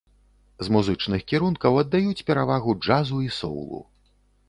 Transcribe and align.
З 0.67 0.73
музычных 0.75 1.27
кірункаў 1.33 1.79
аддаюць 1.83 2.25
перавагу 2.33 2.77
джазу 2.83 3.25
і 3.31 3.33
соўлу. 3.41 3.89